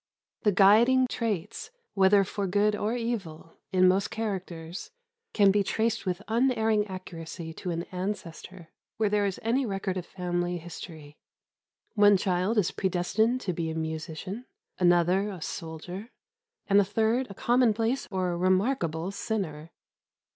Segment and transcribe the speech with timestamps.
[0.41, 4.89] The guiding traits (whether for good or evil) in most characters
[5.31, 10.07] can be traced with unerring accuracy to an ancestor, where there is any record of
[10.07, 11.19] family history.
[11.93, 14.47] One child is predestined to be a musician,
[14.79, 16.09] another a soldier,
[16.65, 19.69] and a third a commonplace or remarkable sinner.